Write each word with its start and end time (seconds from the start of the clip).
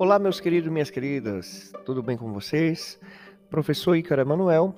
Olá, 0.00 0.16
meus 0.16 0.38
queridos 0.38 0.70
minhas 0.70 0.90
queridas, 0.90 1.72
tudo 1.84 2.04
bem 2.04 2.16
com 2.16 2.32
vocês? 2.32 3.00
Professor 3.50 3.96
Ícaro 3.96 4.20
Emanuel 4.20 4.72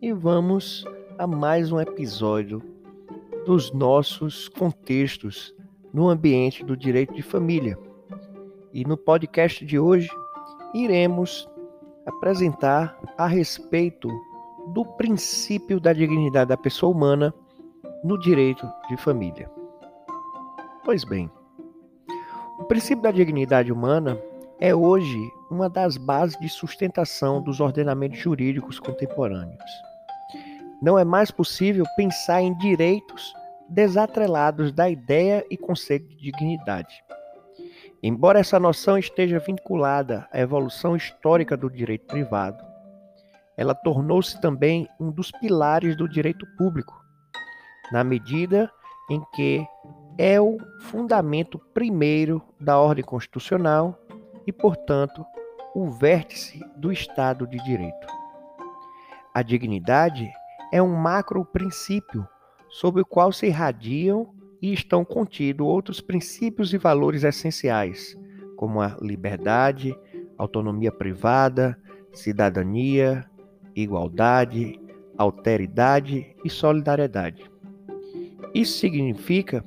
e 0.00 0.14
vamos 0.14 0.82
a 1.18 1.26
mais 1.26 1.70
um 1.70 1.78
episódio 1.78 2.62
dos 3.44 3.70
nossos 3.70 4.48
contextos 4.48 5.54
no 5.92 6.08
ambiente 6.08 6.64
do 6.64 6.74
direito 6.74 7.12
de 7.12 7.20
família. 7.20 7.78
E 8.72 8.82
no 8.86 8.96
podcast 8.96 9.62
de 9.62 9.78
hoje 9.78 10.08
iremos 10.72 11.46
apresentar 12.06 12.98
a 13.18 13.26
respeito 13.26 14.08
do 14.72 14.86
princípio 14.86 15.78
da 15.78 15.92
dignidade 15.92 16.48
da 16.48 16.56
pessoa 16.56 16.96
humana 16.96 17.34
no 18.02 18.18
direito 18.18 18.66
de 18.88 18.96
família. 18.96 19.50
Pois 20.82 21.04
bem, 21.04 21.30
o 22.58 22.64
princípio 22.64 23.02
da 23.02 23.10
dignidade 23.10 23.70
humana 23.70 24.18
é 24.58 24.74
hoje 24.74 25.30
uma 25.50 25.68
das 25.68 25.96
bases 25.96 26.38
de 26.40 26.48
sustentação 26.48 27.42
dos 27.42 27.60
ordenamentos 27.60 28.18
jurídicos 28.18 28.78
contemporâneos. 28.78 29.70
Não 30.80 30.98
é 30.98 31.04
mais 31.04 31.30
possível 31.30 31.84
pensar 31.96 32.42
em 32.42 32.56
direitos 32.56 33.34
desatrelados 33.68 34.72
da 34.72 34.88
ideia 34.88 35.44
e 35.50 35.56
conceito 35.56 36.08
de 36.08 36.16
dignidade. 36.16 37.02
Embora 38.02 38.38
essa 38.38 38.60
noção 38.60 38.96
esteja 38.96 39.38
vinculada 39.38 40.28
à 40.32 40.40
evolução 40.40 40.96
histórica 40.96 41.56
do 41.56 41.70
direito 41.70 42.06
privado, 42.06 42.64
ela 43.56 43.74
tornou-se 43.74 44.40
também 44.40 44.88
um 45.00 45.10
dos 45.10 45.30
pilares 45.30 45.96
do 45.96 46.08
direito 46.08 46.46
público, 46.58 46.94
na 47.90 48.04
medida 48.04 48.70
em 49.10 49.20
que 49.34 49.66
é 50.18 50.40
o 50.40 50.58
fundamento 50.82 51.58
primeiro 51.72 52.42
da 52.60 52.78
ordem 52.78 53.04
constitucional 53.04 53.98
e, 54.46 54.52
portanto, 54.52 55.24
o 55.74 55.90
vértice 55.90 56.64
do 56.76 56.92
Estado 56.92 57.46
de 57.46 57.58
Direito. 57.64 58.06
A 59.34 59.42
dignidade 59.42 60.30
é 60.72 60.80
um 60.80 60.94
macro 60.94 61.44
princípio 61.44 62.26
sobre 62.68 63.02
o 63.02 63.06
qual 63.06 63.32
se 63.32 63.46
irradiam 63.46 64.32
e 64.60 64.72
estão 64.72 65.04
contidos 65.04 65.66
outros 65.66 66.00
princípios 66.00 66.72
e 66.72 66.78
valores 66.78 67.24
essenciais, 67.24 68.16
como 68.56 68.80
a 68.80 68.96
liberdade, 69.00 69.94
autonomia 70.38 70.90
privada, 70.90 71.78
cidadania, 72.12 73.28
igualdade, 73.74 74.80
alteridade 75.18 76.34
e 76.44 76.48
solidariedade. 76.48 77.50
Isso 78.54 78.78
significa 78.78 79.64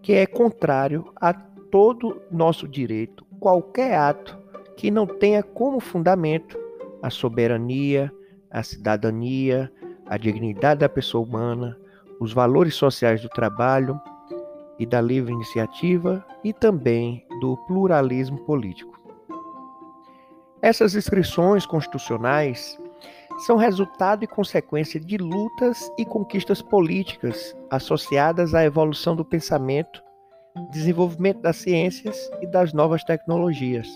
que 0.00 0.14
é 0.14 0.26
contrário 0.26 1.12
a 1.16 1.32
todo 1.32 2.22
nosso 2.30 2.66
direito 2.66 3.23
qualquer 3.44 3.94
ato 3.94 4.38
que 4.74 4.90
não 4.90 5.06
tenha 5.06 5.42
como 5.42 5.78
fundamento 5.78 6.58
a 7.02 7.10
soberania, 7.10 8.10
a 8.50 8.62
cidadania, 8.62 9.70
a 10.06 10.16
dignidade 10.16 10.80
da 10.80 10.88
pessoa 10.88 11.22
humana, 11.22 11.78
os 12.18 12.32
valores 12.32 12.74
sociais 12.74 13.20
do 13.20 13.28
trabalho 13.28 14.00
e 14.78 14.86
da 14.86 14.98
livre 14.98 15.30
iniciativa 15.30 16.24
e 16.42 16.54
também 16.54 17.22
do 17.38 17.54
pluralismo 17.66 18.38
político. 18.46 18.98
Essas 20.62 20.94
inscrições 20.94 21.66
constitucionais 21.66 22.78
são 23.44 23.58
resultado 23.58 24.24
e 24.24 24.26
consequência 24.26 24.98
de 24.98 25.18
lutas 25.18 25.92
e 25.98 26.06
conquistas 26.06 26.62
políticas 26.62 27.54
associadas 27.70 28.54
à 28.54 28.64
evolução 28.64 29.14
do 29.14 29.22
pensamento, 29.22 30.02
desenvolvimento 30.70 31.40
das 31.40 31.56
ciências 31.56 32.30
e 32.40 32.46
das 32.46 32.72
novas 32.72 33.02
tecnologias. 33.04 33.88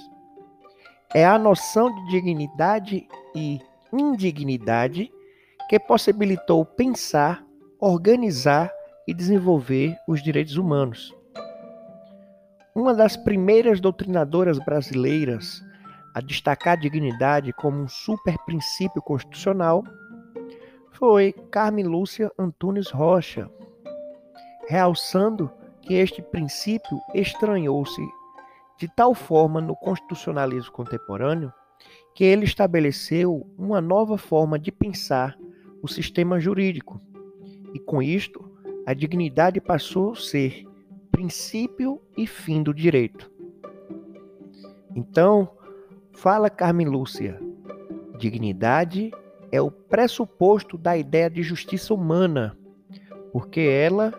É 1.15 1.25
a 1.25 1.39
noção 1.39 1.95
de 1.95 2.11
dignidade 2.11 3.07
e 3.35 3.61
indignidade 3.93 5.11
que 5.69 5.79
possibilitou 5.79 6.65
pensar, 6.65 7.45
organizar 7.81 8.71
e 9.07 9.15
desenvolver 9.15 9.97
os 10.07 10.23
direitos 10.23 10.57
humanos. 10.57 11.15
Uma 12.75 12.95
das 12.95 13.17
primeiras 13.17 13.81
doutrinadoras 13.81 14.59
brasileiras 14.59 15.63
a 16.15 16.21
destacar 16.21 16.75
a 16.75 16.81
dignidade 16.81 17.53
como 17.53 17.81
um 17.81 17.89
super 17.89 18.37
princípio 18.45 19.01
constitucional 19.01 19.85
foi 20.93 21.33
Carmen 21.51 21.87
Lúcia 21.87 22.31
Antunes 22.39 22.91
Rocha, 22.91 23.49
realçando 24.69 25.51
que 25.89 25.95
este 25.95 26.21
princípio 26.21 27.01
estranhou-se 27.15 28.03
de 28.79 28.87
tal 28.95 29.15
forma 29.15 29.59
no 29.59 29.75
constitucionalismo 29.75 30.71
contemporâneo 30.71 31.51
que 32.15 32.25
ele 32.25 32.45
estabeleceu 32.45 33.51
uma 33.57 33.81
nova 33.81 34.19
forma 34.19 34.59
de 34.59 34.71
pensar 34.71 35.35
o 35.83 35.89
sistema 35.89 36.39
jurídico. 36.39 37.01
E 37.73 37.79
com 37.79 38.03
isto, 38.03 38.53
a 38.85 38.93
dignidade 38.93 39.63
passou 39.63 40.13
a 40.13 40.17
ser 40.17 40.67
princípio 41.11 42.03
e 42.19 42.27
fim 42.27 42.63
do 42.63 42.75
direito. 42.75 43.31
Então, 44.95 45.49
Fala 46.13 46.51
Carmen 46.51 46.87
Lúcia. 46.87 47.41
Dignidade 48.19 49.11
é 49.51 49.63
o 49.63 49.71
pressuposto 49.71 50.77
da 50.77 50.99
ideia 50.99 51.31
de 51.31 51.43
justiça 51.43 51.95
humana, 51.95 52.59
porque 53.33 53.61
ela 53.61 54.13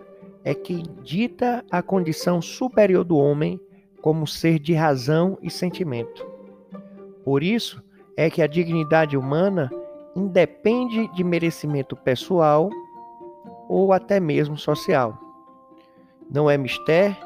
é 0.44 0.54
que 0.54 0.82
dita 1.02 1.64
a 1.70 1.82
condição 1.82 2.40
superior 2.40 3.04
do 3.04 3.16
homem 3.16 3.60
como 4.00 4.26
ser 4.26 4.58
de 4.58 4.72
razão 4.72 5.38
e 5.42 5.50
sentimento. 5.50 6.26
Por 7.24 7.42
isso 7.42 7.82
é 8.16 8.30
que 8.30 8.42
a 8.42 8.46
dignidade 8.46 9.16
humana 9.16 9.70
independe 10.16 11.08
de 11.08 11.22
merecimento 11.22 11.94
pessoal 11.94 12.70
ou 13.68 13.92
até 13.92 14.18
mesmo 14.18 14.56
social. 14.56 15.18
Não 16.30 16.50
é 16.50 16.56
mistério 16.56 17.16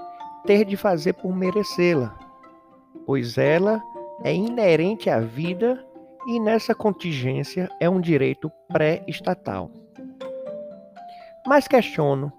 ter 0.44 0.64
de 0.64 0.76
fazer 0.76 1.14
por 1.14 1.34
merecê-la, 1.34 2.18
pois 3.06 3.38
ela 3.38 3.82
é 4.22 4.34
inerente 4.34 5.08
à 5.08 5.20
vida 5.20 5.84
e 6.26 6.38
nessa 6.40 6.74
contingência 6.74 7.68
é 7.80 7.88
um 7.88 8.00
direito 8.00 8.50
pré-estatal. 8.72 9.70
Mas 11.46 11.68
questiono: 11.68 12.32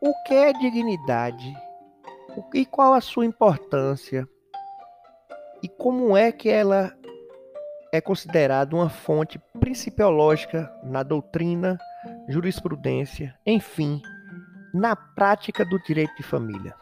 o 0.00 0.12
que 0.24 0.34
é 0.34 0.52
dignidade? 0.52 1.54
E 2.54 2.64
qual 2.64 2.94
a 2.94 3.00
sua 3.00 3.26
importância? 3.26 4.28
E 5.62 5.68
como 5.68 6.16
é 6.16 6.30
que 6.30 6.48
ela 6.48 6.96
é 7.92 8.00
considerada 8.00 8.76
uma 8.76 8.88
fonte 8.88 9.40
principiológica 9.58 10.72
na 10.84 11.02
doutrina, 11.02 11.78
jurisprudência, 12.28 13.36
enfim, 13.44 14.00
na 14.72 14.94
prática 14.94 15.64
do 15.64 15.82
direito 15.82 16.14
de 16.16 16.22
família? 16.22 16.74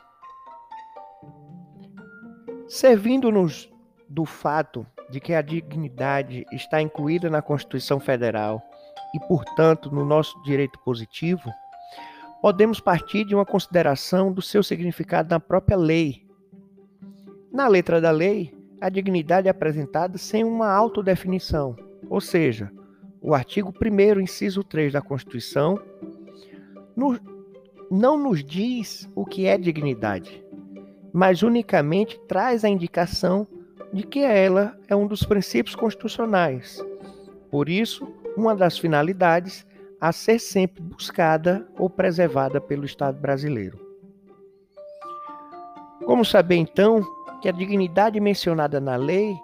Servindo-nos 2.69 3.73
do 4.09 4.27
fato 4.27 4.87
de 5.09 5.21
que 5.21 5.33
a 5.33 5.41
dignidade 5.41 6.45
está 6.53 6.83
incluída 6.83 7.31
na 7.31 7.41
Constituição 7.41 7.99
Federal 7.99 8.61
e, 9.15 9.21
portanto, 9.21 9.91
no 9.91 10.05
nosso 10.05 10.39
direito 10.43 10.79
positivo, 10.81 11.51
podemos 12.41 12.81
partir 12.81 13.25
de 13.25 13.35
uma 13.35 13.47
consideração 13.47 14.33
do 14.33 14.43
seu 14.43 14.63
significado 14.63 15.31
na 15.31 15.41
própria 15.41 15.77
lei. 15.77 16.27
Na 17.53 17.67
letra 17.69 18.01
da 18.01 18.11
lei, 18.11 18.55
a 18.81 18.89
dignidade 18.89 19.49
é 19.49 19.51
apresentada 19.51 20.19
sem 20.19 20.45
uma 20.45 20.71
autodefinição, 20.71 21.75
ou 22.09 22.21
seja, 22.21 22.71
o 23.21 23.35
artigo 23.35 23.73
1, 23.73 24.21
inciso 24.21 24.63
3 24.63 24.93
da 24.93 25.01
Constituição, 25.01 25.81
no, 26.95 27.19
não 27.91 28.19
nos 28.19 28.45
diz 28.45 29.09
o 29.15 29.25
que 29.25 29.47
é 29.47 29.57
dignidade, 29.57 30.45
mas 31.13 31.43
unicamente 31.43 32.21
traz 32.29 32.65
a 32.65 32.69
indicação 32.69 33.47
de 33.93 34.03
que 34.03 34.21
ela 34.21 34.79
é 34.89 34.95
um 34.95 35.07
dos 35.07 35.23
princípios 35.23 35.75
constitucionais. 35.75 36.85
Por 37.51 37.69
isso, 37.69 38.07
uma 38.37 38.55
das 38.55 38.79
finalidades 38.79 39.67
a 40.01 40.13
ser 40.13 40.39
sempre 40.39 40.83
buscada 40.83 41.67
ou 41.79 41.89
preservada 41.89 42.61
pelo 42.61 42.85
Estado 42.85 43.19
brasileiro. 43.19 43.79
Como 46.05 46.25
saber 46.25 46.57
então 46.57 47.03
que 47.41 47.49
a 47.49 47.53
dignidade 47.53 48.21
mencionada 48.21 48.81
na 48.81 48.97
lei 48.97 49.37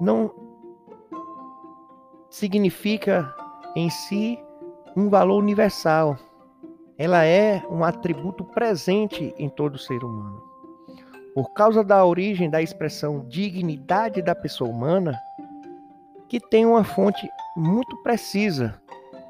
não 0.00 0.32
significa 2.30 3.34
em 3.74 3.90
si 3.90 4.38
um 4.96 5.08
valor 5.08 5.38
universal. 5.38 6.16
Ela 6.96 7.24
é 7.24 7.62
um 7.70 7.84
atributo 7.84 8.44
presente 8.44 9.32
em 9.38 9.48
todo 9.48 9.78
ser 9.78 10.02
humano. 10.02 10.42
Por 11.34 11.52
causa 11.52 11.84
da 11.84 12.04
origem 12.04 12.50
da 12.50 12.60
expressão 12.60 13.24
dignidade 13.28 14.20
da 14.20 14.34
pessoa 14.34 14.68
humana, 14.68 15.16
que 16.28 16.40
tem 16.40 16.66
uma 16.66 16.82
fonte 16.82 17.28
muito 17.56 17.96
precisa, 18.02 18.80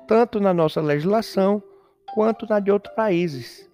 tanto 0.09 0.41
na 0.41 0.55
nossa 0.55 0.81
legislação 0.81 1.63
quanto 2.15 2.47
na 2.47 2.59
de 2.59 2.73
outros 2.73 2.95
países, 2.97 3.71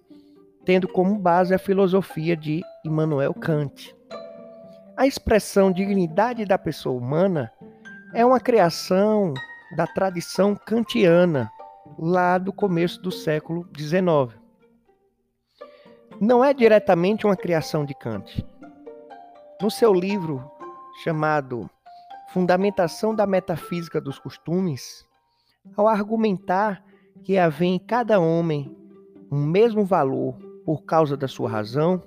tendo 0.65 0.85
como 0.85 1.17
base 1.17 1.55
a 1.55 1.57
filosofia 1.57 2.35
de 2.35 2.61
Immanuel 2.83 3.33
Kant. 3.33 3.95
A 4.97 5.07
expressão 5.07 5.71
dignidade 5.71 6.45
da 6.45 6.57
pessoa 6.57 6.99
humana 6.99 7.51
é 8.13 8.25
uma 8.25 8.39
criação 8.39 9.33
da 9.77 9.87
tradição 9.87 10.55
kantiana, 10.55 11.49
lá 11.97 12.37
do 12.37 12.51
começo 12.51 13.01
do 13.01 13.11
século 13.11 13.67
XIX. 13.75 14.37
Não 16.19 16.43
é 16.43 16.53
diretamente 16.53 17.25
uma 17.25 17.35
criação 17.35 17.85
de 17.85 17.93
Kant. 17.93 18.45
No 19.61 19.71
seu 19.71 19.93
livro 19.93 20.51
chamado 21.03 21.69
Fundamentação 22.29 23.15
da 23.15 23.25
Metafísica 23.25 24.01
dos 24.01 24.19
Costumes, 24.19 25.05
ao 25.75 25.87
argumentar 25.87 26.83
que 27.23 27.37
havia 27.37 27.67
em 27.67 27.79
cada 27.79 28.19
homem 28.19 28.75
um 29.31 29.45
mesmo 29.45 29.83
valor 29.83 30.35
por 30.65 30.83
causa 30.83 31.15
da 31.17 31.27
sua 31.27 31.49
razão, 31.49 32.01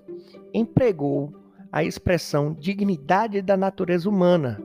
empregou 0.52 1.32
a 1.70 1.84
expressão 1.84 2.55
dignidade 2.55 3.43
da 3.43 3.56
natureza 3.56 4.08
humana, 4.08 4.60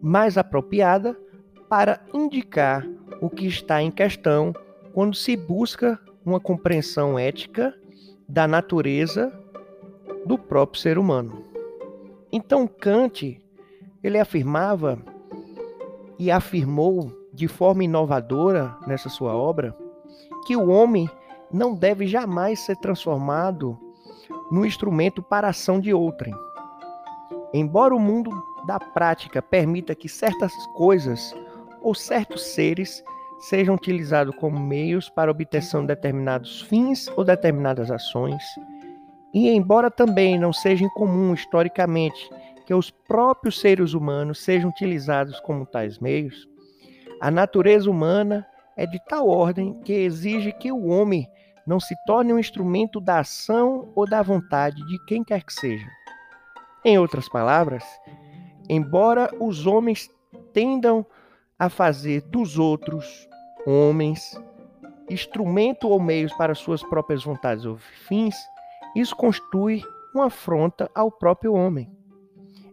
mais 0.00 0.36
apropriada 0.36 1.16
para 1.68 2.00
indicar 2.12 2.86
o 3.20 3.30
que 3.30 3.46
está 3.46 3.82
em 3.82 3.90
questão 3.90 4.52
quando 4.92 5.14
se 5.14 5.36
busca 5.36 5.98
uma 6.24 6.40
compreensão 6.40 7.18
ética 7.18 7.74
da 8.28 8.46
natureza 8.46 9.32
do 10.26 10.36
próprio 10.38 10.80
ser 10.80 10.98
humano. 10.98 11.44
Então 12.30 12.66
Kant, 12.66 13.40
ele 14.02 14.18
afirmava 14.18 14.98
e 16.18 16.30
afirmou 16.30 17.12
de 17.32 17.48
forma 17.48 17.84
inovadora 17.84 18.76
nessa 18.86 19.08
sua 19.08 19.34
obra 19.34 19.76
que 20.46 20.56
o 20.56 20.68
homem 20.68 21.08
não 21.50 21.74
deve 21.74 22.06
jamais 22.06 22.60
ser 22.60 22.76
transformado 22.76 23.78
num 24.50 24.64
instrumento 24.64 25.22
para 25.22 25.46
a 25.46 25.50
ação 25.50 25.80
de 25.80 25.92
outrem. 25.92 26.34
Embora 27.52 27.94
o 27.94 28.00
mundo 28.00 28.30
da 28.66 28.78
prática 28.78 29.42
permita 29.42 29.94
que 29.94 30.08
certas 30.08 30.52
coisas 30.74 31.34
ou 31.80 31.94
certos 31.94 32.42
seres 32.42 33.02
sejam 33.40 33.74
utilizados 33.74 34.34
como 34.36 34.58
meios 34.58 35.08
para 35.08 35.30
obtenção 35.30 35.80
de 35.80 35.88
determinados 35.88 36.62
fins 36.62 37.08
ou 37.16 37.24
determinadas 37.24 37.90
ações, 37.90 38.42
e 39.34 39.48
embora 39.48 39.90
também 39.90 40.38
não 40.38 40.52
seja 40.52 40.84
incomum 40.84 41.34
historicamente 41.34 42.30
que 42.64 42.74
os 42.74 42.90
próprios 42.90 43.60
seres 43.60 43.94
humanos 43.94 44.38
sejam 44.38 44.70
utilizados 44.70 45.40
como 45.40 45.66
tais 45.66 45.98
meios, 45.98 46.48
a 47.22 47.30
natureza 47.30 47.88
humana 47.88 48.44
é 48.76 48.84
de 48.84 48.98
tal 48.98 49.28
ordem 49.28 49.74
que 49.84 49.92
exige 49.92 50.50
que 50.50 50.72
o 50.72 50.88
homem 50.88 51.30
não 51.64 51.78
se 51.78 51.94
torne 52.04 52.32
um 52.32 52.38
instrumento 52.38 53.00
da 53.00 53.20
ação 53.20 53.92
ou 53.94 54.08
da 54.10 54.20
vontade 54.22 54.84
de 54.88 54.98
quem 55.04 55.22
quer 55.22 55.44
que 55.44 55.52
seja. 55.52 55.86
Em 56.84 56.98
outras 56.98 57.28
palavras, 57.28 57.84
embora 58.68 59.30
os 59.38 59.68
homens 59.68 60.10
tendam 60.52 61.06
a 61.56 61.68
fazer 61.68 62.22
dos 62.22 62.58
outros 62.58 63.28
homens 63.64 64.36
instrumento 65.08 65.88
ou 65.88 66.00
meios 66.00 66.32
para 66.32 66.56
suas 66.56 66.82
próprias 66.82 67.22
vontades 67.22 67.64
ou 67.64 67.76
fins, 67.76 68.34
isso 68.96 69.14
constitui 69.14 69.80
uma 70.12 70.26
afronta 70.26 70.90
ao 70.92 71.08
próprio 71.08 71.54
homem. 71.54 71.88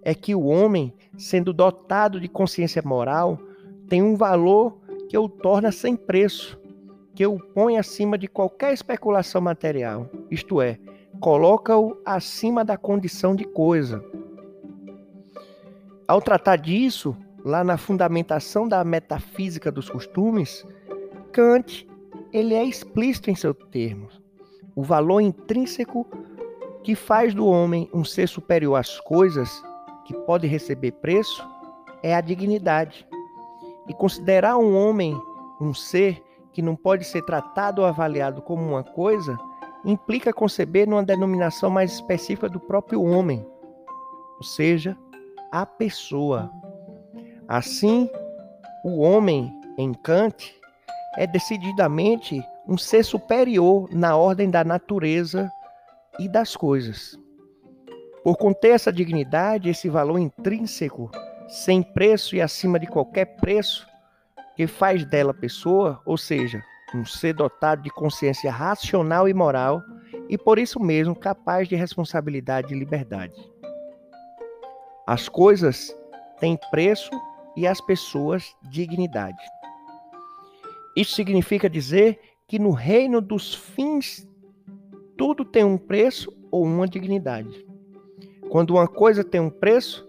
É 0.01 0.15
que 0.15 0.33
o 0.33 0.45
homem, 0.45 0.91
sendo 1.19 1.53
dotado 1.53 2.19
de 2.19 2.27
consciência 2.27 2.81
moral, 2.83 3.37
tem 3.89 4.03
um 4.03 4.15
valor 4.15 4.77
que 5.09 5.17
o 5.17 5.27
torna 5.27 5.71
sem 5.71 5.95
preço 5.95 6.59
que 7.19 7.27
o 7.27 7.37
põe 7.37 7.77
acima 7.77 8.17
de 8.17 8.29
qualquer 8.29 8.71
especulação 8.71 9.41
material, 9.41 10.09
isto 10.31 10.61
é, 10.61 10.79
coloca-o 11.19 11.97
acima 12.05 12.63
da 12.63 12.77
condição 12.77 13.35
de 13.35 13.43
coisa. 13.43 14.01
Ao 16.07 16.21
tratar 16.21 16.55
disso, 16.55 17.13
lá 17.43 17.61
na 17.61 17.75
fundamentação 17.75 18.69
da 18.69 18.85
metafísica 18.85 19.69
dos 19.69 19.89
costumes, 19.89 20.65
Kant 21.33 21.85
ele 22.31 22.53
é 22.53 22.63
explícito 22.63 23.29
em 23.29 23.35
seus 23.35 23.57
termos. 23.69 24.21
O 24.73 24.81
valor 24.81 25.19
intrínseco 25.19 26.07
que 26.85 26.95
faz 26.95 27.33
do 27.33 27.45
homem 27.45 27.89
um 27.93 28.05
ser 28.05 28.29
superior 28.29 28.75
às 28.75 28.97
coisas 28.97 29.61
que 30.05 30.13
pode 30.13 30.47
receber 30.47 30.93
preço 30.93 31.45
é 32.01 32.15
a 32.15 32.21
dignidade. 32.21 33.08
E 33.89 33.93
considerar 33.93 34.57
um 34.57 34.77
homem 34.77 35.19
um 35.59 35.73
ser 35.73 36.23
que 36.53 36.61
não 36.61 36.75
pode 36.75 37.03
ser 37.03 37.23
tratado 37.23 37.81
ou 37.81 37.87
avaliado 37.87 38.41
como 38.41 38.65
uma 38.65 38.83
coisa, 38.83 39.37
implica 39.85 40.33
conceber 40.33 40.87
numa 40.87 41.03
denominação 41.03 41.69
mais 41.69 41.93
específica 41.93 42.49
do 42.49 42.59
próprio 42.59 43.03
homem, 43.03 43.45
ou 44.37 44.43
seja, 44.43 44.97
a 45.51 45.65
pessoa. 45.65 46.51
Assim, 47.47 48.09
o 48.83 48.99
homem, 48.99 49.51
em 49.77 49.93
Kant, 49.93 50.55
é 51.17 51.25
decididamente 51.25 52.43
um 52.67 52.77
ser 52.77 53.03
superior 53.03 53.89
na 53.91 54.15
ordem 54.15 54.49
da 54.49 54.63
natureza 54.63 55.51
e 56.19 56.27
das 56.27 56.55
coisas. 56.55 57.17
Por 58.23 58.37
conter 58.37 58.71
essa 58.71 58.91
dignidade, 58.91 59.69
esse 59.69 59.89
valor 59.89 60.19
intrínseco, 60.19 61.09
sem 61.49 61.81
preço 61.81 62.35
e 62.35 62.41
acima 62.41 62.79
de 62.79 62.85
qualquer 62.85 63.25
preço, 63.37 63.87
que 64.55 64.67
faz 64.67 65.03
dela 65.05 65.33
pessoa, 65.33 65.99
ou 66.05 66.17
seja, 66.17 66.61
um 66.93 67.03
ser 67.05 67.33
dotado 67.33 67.81
de 67.81 67.89
consciência 67.89 68.51
racional 68.51 69.27
e 69.27 69.33
moral 69.33 69.81
e 70.29 70.37
por 70.37 70.59
isso 70.59 70.79
mesmo 70.79 71.15
capaz 71.15 71.67
de 71.67 71.75
responsabilidade 71.75 72.73
e 72.73 72.77
liberdade. 72.77 73.33
As 75.07 75.27
coisas 75.27 75.95
têm 76.39 76.57
preço 76.69 77.09
e 77.55 77.65
as 77.65 77.81
pessoas 77.81 78.55
dignidade. 78.69 79.43
Isso 80.95 81.13
significa 81.13 81.69
dizer 81.69 82.19
que 82.47 82.59
no 82.59 82.71
reino 82.71 83.21
dos 83.21 83.55
fins 83.55 84.27
tudo 85.17 85.43
tem 85.43 85.63
um 85.63 85.77
preço 85.77 86.31
ou 86.51 86.63
uma 86.63 86.87
dignidade. 86.87 87.65
Quando 88.49 88.71
uma 88.71 88.87
coisa 88.87 89.23
tem 89.23 89.39
um 89.39 89.49
preço, 89.49 90.08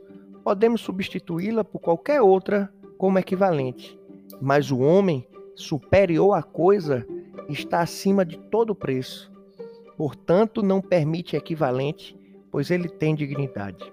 podemos 0.50 0.80
substituí-la 0.80 1.62
por 1.62 1.78
qualquer 1.78 2.20
outra 2.20 2.68
como 2.98 3.20
equivalente 3.20 3.96
mas 4.40 4.70
o 4.70 4.78
homem 4.80 5.26
superior 5.54 6.34
à 6.34 6.42
coisa 6.42 7.06
está 7.48 7.80
acima 7.80 8.24
de 8.24 8.36
todo 8.36 8.74
preço. 8.74 9.30
Portanto, 9.96 10.62
não 10.62 10.80
permite 10.80 11.36
equivalente, 11.36 12.18
pois 12.50 12.70
ele 12.70 12.88
tem 12.88 13.14
dignidade. 13.14 13.92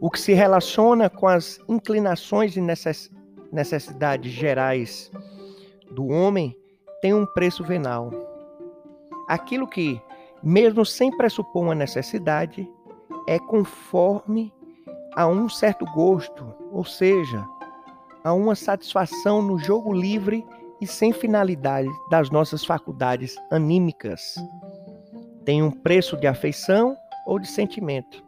O 0.00 0.10
que 0.10 0.20
se 0.20 0.32
relaciona 0.32 1.10
com 1.10 1.26
as 1.26 1.58
inclinações 1.68 2.56
e 2.56 2.62
necessidades 3.52 4.32
gerais 4.32 5.10
do 5.90 6.06
homem 6.06 6.56
tem 7.02 7.12
um 7.12 7.26
preço 7.26 7.62
venal. 7.62 8.10
Aquilo 9.28 9.66
que, 9.66 10.00
mesmo 10.42 10.84
sem 10.86 11.14
pressupor 11.16 11.64
uma 11.64 11.74
necessidade, 11.74 12.66
é 13.26 13.38
conforme 13.38 14.52
a 15.16 15.26
um 15.26 15.48
certo 15.48 15.84
gosto, 15.86 16.54
ou 16.72 16.84
seja, 16.84 17.44
a 18.22 18.32
uma 18.32 18.54
satisfação 18.54 19.42
no 19.42 19.58
jogo 19.58 19.92
livre 19.92 20.44
e 20.80 20.86
sem 20.86 21.12
finalidade 21.12 21.88
das 22.10 22.30
nossas 22.30 22.64
faculdades 22.64 23.36
anímicas. 23.50 24.34
Tem 25.44 25.62
um 25.62 25.70
preço 25.70 26.16
de 26.16 26.26
afeição 26.26 26.96
ou 27.26 27.38
de 27.38 27.46
sentimento. 27.46 28.24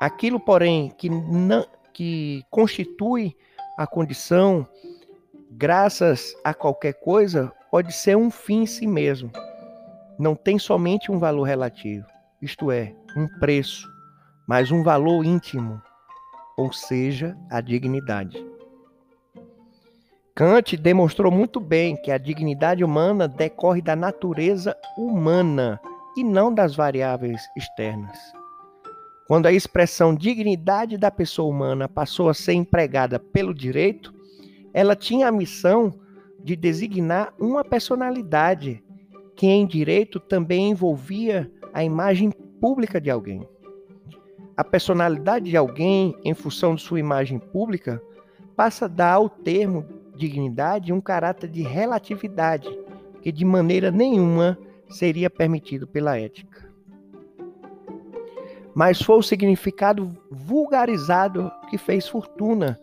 Aquilo, 0.00 0.38
porém, 0.38 0.90
que, 0.96 1.08
não, 1.08 1.66
que 1.92 2.44
constitui 2.50 3.36
a 3.76 3.86
condição, 3.86 4.66
graças 5.50 6.34
a 6.44 6.54
qualquer 6.54 6.94
coisa, 6.94 7.52
pode 7.70 7.92
ser 7.92 8.16
um 8.16 8.30
fim 8.30 8.62
em 8.62 8.66
si 8.66 8.86
mesmo. 8.86 9.30
Não 10.18 10.34
tem 10.34 10.58
somente 10.58 11.10
um 11.10 11.18
valor 11.18 11.44
relativo, 11.44 12.06
isto 12.40 12.70
é, 12.70 12.94
um 13.16 13.26
preço, 13.38 13.86
mas 14.46 14.70
um 14.70 14.82
valor 14.82 15.24
íntimo, 15.24 15.82
ou 16.56 16.72
seja, 16.72 17.36
a 17.50 17.60
dignidade. 17.60 18.44
Kant 20.34 20.76
demonstrou 20.76 21.32
muito 21.32 21.58
bem 21.58 21.96
que 21.96 22.10
a 22.10 22.18
dignidade 22.18 22.84
humana 22.84 23.26
decorre 23.26 23.82
da 23.82 23.96
natureza 23.96 24.76
humana 24.96 25.80
e 26.16 26.22
não 26.22 26.52
das 26.52 26.76
variáveis 26.76 27.42
externas. 27.56 28.18
Quando 29.26 29.46
a 29.46 29.52
expressão 29.52 30.14
dignidade 30.14 30.96
da 30.96 31.10
pessoa 31.10 31.50
humana 31.50 31.88
passou 31.88 32.28
a 32.28 32.34
ser 32.34 32.52
empregada 32.52 33.18
pelo 33.18 33.52
direito, 33.52 34.14
ela 34.72 34.94
tinha 34.94 35.26
a 35.26 35.32
missão 35.32 35.92
de 36.44 36.54
designar 36.54 37.32
uma 37.40 37.64
personalidade 37.64 38.84
que 39.34 39.46
em 39.46 39.66
direito 39.66 40.20
também 40.20 40.70
envolvia 40.70 41.50
a 41.72 41.82
imagem 41.82 42.30
pública 42.30 43.00
de 43.00 43.10
alguém 43.10 43.46
a 44.56 44.64
personalidade 44.64 45.50
de 45.50 45.56
alguém, 45.56 46.16
em 46.24 46.34
função 46.34 46.74
de 46.74 46.82
sua 46.82 47.00
imagem 47.00 47.38
pública, 47.38 48.00
passa 48.56 48.86
a 48.86 48.88
dar 48.88 49.12
ao 49.14 49.28
termo 49.28 49.86
dignidade 50.16 50.92
um 50.92 51.00
caráter 51.00 51.48
de 51.48 51.62
relatividade, 51.62 52.68
que 53.20 53.30
de 53.30 53.44
maneira 53.44 53.90
nenhuma 53.90 54.58
seria 54.88 55.28
permitido 55.28 55.86
pela 55.86 56.18
ética. 56.18 56.66
mas 58.76 59.00
foi 59.00 59.16
o 59.16 59.22
significado 59.22 60.14
vulgarizado 60.30 61.50
que 61.70 61.78
fez 61.78 62.06
fortuna. 62.06 62.78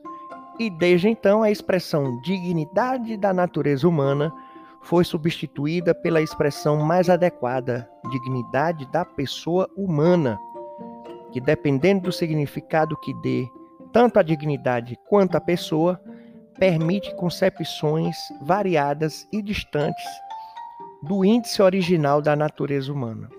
E 0.57 0.67
desde 0.67 1.07
então 1.07 1.43
a 1.43 1.51
expressão 1.51 2.19
dignidade 2.23 3.15
da 3.15 3.31
natureza 3.31 3.87
humana 3.87 4.33
foi 4.81 5.03
substituída 5.03 5.93
pela 5.93 6.19
expressão 6.19 6.77
mais 6.77 7.11
adequada, 7.11 7.87
dignidade 8.09 8.87
da 8.91 9.05
pessoa 9.05 9.69
humana, 9.77 10.39
que 11.33 11.41
dependendo 11.41 12.03
do 12.03 12.11
significado 12.11 12.95
que 13.01 13.13
dê 13.21 13.47
tanto 13.91 14.19
a 14.19 14.23
dignidade 14.23 14.97
quanto 15.09 15.35
a 15.35 15.41
pessoa, 15.41 15.99
permite 16.57 17.13
concepções 17.15 18.15
variadas 18.41 19.27
e 19.31 19.41
distantes 19.41 20.05
do 21.01 21.25
índice 21.25 21.61
original 21.61 22.21
da 22.21 22.35
natureza 22.35 22.93
humana. 22.93 23.29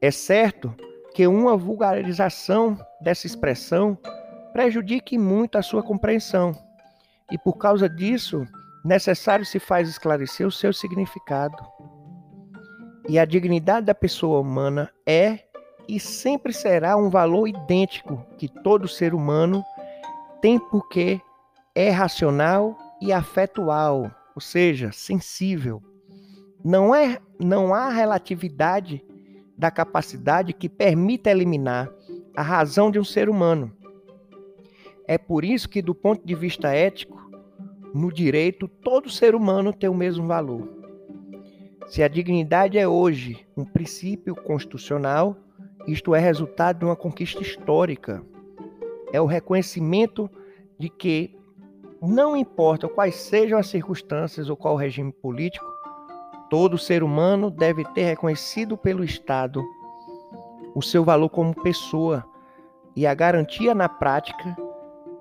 É 0.00 0.10
certo 0.10 0.74
que 1.14 1.26
uma 1.26 1.56
vulgarização 1.56 2.78
dessa 3.00 3.26
expressão 3.26 3.98
prejudique 4.52 5.18
muito 5.18 5.56
a 5.56 5.62
sua 5.62 5.82
compreensão, 5.82 6.52
e 7.30 7.38
por 7.38 7.56
causa 7.56 7.88
disso, 7.88 8.46
necessário 8.84 9.44
se 9.46 9.58
faz 9.58 9.88
esclarecer 9.88 10.46
o 10.46 10.52
seu 10.52 10.72
significado. 10.72 11.56
E 13.08 13.18
a 13.18 13.24
dignidade 13.24 13.86
da 13.86 13.94
pessoa 13.94 14.40
humana 14.40 14.90
é 15.06 15.40
e 15.88 15.98
sempre 15.98 16.52
será 16.52 16.96
um 16.96 17.10
valor 17.10 17.48
idêntico 17.48 18.24
que 18.38 18.48
todo 18.48 18.86
ser 18.86 19.12
humano 19.12 19.64
tem 20.40 20.58
porque 20.58 21.20
é 21.74 21.90
racional 21.90 22.76
e 23.00 23.12
afetual, 23.12 24.10
ou 24.34 24.40
seja, 24.40 24.92
sensível. 24.92 25.82
Não 26.64 26.94
é 26.94 27.18
não 27.38 27.74
há 27.74 27.88
relatividade 27.88 29.04
da 29.58 29.70
capacidade 29.70 30.52
que 30.52 30.68
permita 30.68 31.30
eliminar 31.30 31.90
a 32.36 32.42
razão 32.42 32.90
de 32.90 32.98
um 32.98 33.04
ser 33.04 33.28
humano. 33.28 33.72
É 35.06 35.18
por 35.18 35.44
isso 35.44 35.68
que, 35.68 35.82
do 35.82 35.94
ponto 35.94 36.24
de 36.24 36.34
vista 36.34 36.72
ético, 36.72 37.20
no 37.92 38.12
direito, 38.12 38.68
todo 38.68 39.10
ser 39.10 39.34
humano 39.34 39.72
tem 39.72 39.90
o 39.90 39.94
mesmo 39.94 40.26
valor. 40.26 40.81
Se 41.86 42.02
a 42.02 42.08
dignidade 42.08 42.78
é 42.78 42.86
hoje 42.86 43.46
um 43.56 43.64
princípio 43.64 44.34
constitucional, 44.34 45.36
isto 45.86 46.14
é 46.14 46.20
resultado 46.20 46.80
de 46.80 46.84
uma 46.84 46.96
conquista 46.96 47.42
histórica. 47.42 48.22
É 49.12 49.20
o 49.20 49.26
reconhecimento 49.26 50.30
de 50.78 50.88
que, 50.88 51.36
não 52.00 52.36
importa 52.36 52.88
quais 52.88 53.16
sejam 53.16 53.58
as 53.58 53.66
circunstâncias 53.66 54.48
ou 54.48 54.56
qual 54.56 54.76
regime 54.76 55.12
político, 55.12 55.72
Todo 56.52 56.76
ser 56.76 57.02
humano 57.02 57.50
deve 57.50 57.82
ter 57.94 58.02
reconhecido 58.02 58.76
pelo 58.76 59.02
Estado 59.02 59.64
o 60.74 60.82
seu 60.82 61.02
valor 61.02 61.30
como 61.30 61.54
pessoa 61.54 62.22
e 62.94 63.06
a 63.06 63.14
garantia 63.14 63.74
na 63.74 63.88
prática 63.88 64.54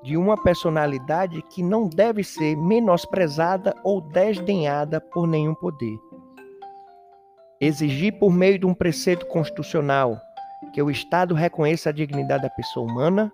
de 0.04 0.18
uma 0.18 0.36
personalidade 0.36 1.42
que 1.44 1.64
não 1.64 1.88
deve 1.88 2.22
ser 2.22 2.58
menosprezada 2.58 3.74
ou 3.82 4.02
desdenhada 4.02 5.00
por 5.00 5.26
nenhum 5.26 5.56
poder. 5.56 5.98
Exigir 7.62 8.18
por 8.18 8.34
meio 8.34 8.58
de 8.58 8.66
um 8.66 8.74
preceito 8.74 9.28
constitucional 9.28 10.20
que 10.74 10.82
o 10.82 10.90
Estado 10.90 11.36
reconheça 11.36 11.90
a 11.90 11.94
dignidade 11.94 12.42
da 12.42 12.50
pessoa 12.50 12.92
humana 12.92 13.32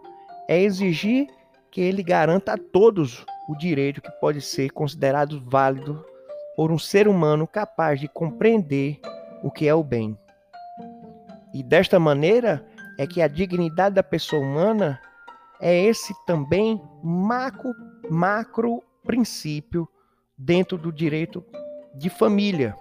é 0.49 0.61
exigir 0.61 1.27
que 1.71 1.79
ele 1.79 2.03
garanta 2.03 2.53
a 2.53 2.57
todos 2.57 3.25
o 3.47 3.55
direito 3.55 4.01
que 4.01 4.11
pode 4.19 4.41
ser 4.41 4.69
considerado 4.71 5.41
válido 5.49 6.05
por 6.57 6.71
um 6.71 6.77
ser 6.77 7.07
humano 7.07 7.47
capaz 7.47 8.01
de 8.01 8.09
compreender 8.09 8.99
o 9.41 9.49
que 9.49 9.65
é 9.65 9.73
o 9.73 9.83
bem. 9.83 10.17
E 11.53 11.63
desta 11.63 11.97
maneira 11.97 12.65
é 12.97 13.07
que 13.07 13.21
a 13.21 13.29
dignidade 13.29 13.95
da 13.95 14.03
pessoa 14.03 14.41
humana 14.41 14.99
é 15.61 15.73
esse 15.85 16.13
também 16.25 16.81
macro, 17.01 17.73
macro 18.09 18.83
princípio 19.05 19.87
dentro 20.37 20.77
do 20.77 20.91
direito 20.91 21.45
de 21.95 22.09
família, 22.09 22.75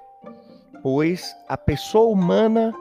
pois 0.87 1.37
a 1.49 1.59
pessoa 1.59 2.13
humana, 2.13 2.73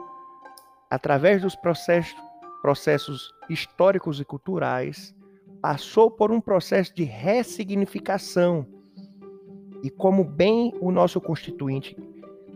através 0.88 1.42
dos 1.42 1.56
processos, 1.56 2.14
processos 2.62 3.34
históricos 3.50 4.20
e 4.20 4.24
culturais, 4.24 5.12
passou 5.60 6.08
por 6.08 6.30
um 6.30 6.40
processo 6.40 6.94
de 6.94 7.02
ressignificação 7.02 8.64
e 9.82 9.90
como 9.90 10.22
bem 10.22 10.72
o 10.80 10.92
nosso 10.92 11.20
constituinte 11.20 11.96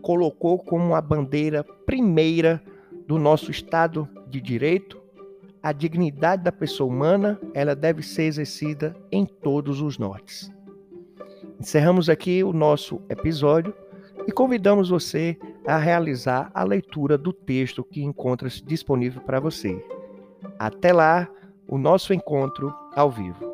colocou 0.01 0.57
como 0.57 0.95
a 0.95 1.01
bandeira 1.01 1.65
primeira 1.85 2.63
do 3.05 3.19
nosso 3.19 3.51
Estado 3.51 4.07
de 4.29 4.39
Direito, 4.39 5.01
a 5.61 5.73
dignidade 5.73 6.43
da 6.43 6.51
pessoa 6.53 6.89
humana, 6.89 7.37
ela 7.53 7.75
deve 7.75 8.01
ser 8.01 8.23
exercida 8.23 8.95
em 9.11 9.25
todos 9.25 9.81
os 9.81 9.97
nortes. 9.97 10.49
Encerramos 11.59 12.07
aqui 12.07 12.41
o 12.41 12.53
nosso 12.53 13.01
episódio 13.09 13.80
e 14.27 14.31
convidamos 14.31 14.89
você 14.89 15.37
a 15.65 15.77
realizar 15.77 16.51
a 16.53 16.63
leitura 16.63 17.17
do 17.17 17.33
texto 17.33 17.83
que 17.83 18.03
encontra-se 18.03 18.63
disponível 18.63 19.21
para 19.21 19.39
você. 19.39 19.83
Até 20.57 20.93
lá, 20.93 21.27
o 21.67 21.77
nosso 21.77 22.13
encontro 22.13 22.73
ao 22.95 23.09
vivo. 23.09 23.51